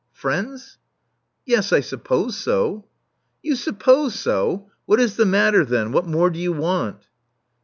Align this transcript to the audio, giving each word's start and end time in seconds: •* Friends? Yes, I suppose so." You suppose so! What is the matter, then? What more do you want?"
•* 0.01 0.03
Friends? 0.17 0.79
Yes, 1.45 1.71
I 1.71 1.79
suppose 1.79 2.35
so." 2.35 2.87
You 3.43 3.55
suppose 3.55 4.15
so! 4.17 4.71
What 4.87 4.99
is 4.99 5.15
the 5.15 5.27
matter, 5.27 5.63
then? 5.63 5.91
What 5.91 6.07
more 6.07 6.31
do 6.31 6.39
you 6.39 6.53
want?" 6.53 7.05